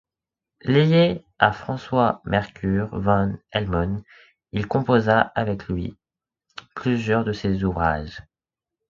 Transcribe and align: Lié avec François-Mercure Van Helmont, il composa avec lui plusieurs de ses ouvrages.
Lié 0.65 1.23
avec 1.37 1.57
François-Mercure 1.59 2.89
Van 2.97 3.33
Helmont, 3.51 4.01
il 4.51 4.67
composa 4.67 5.19
avec 5.21 5.67
lui 5.67 5.95
plusieurs 6.73 7.23
de 7.23 7.33
ses 7.33 7.63
ouvrages. 7.63 8.17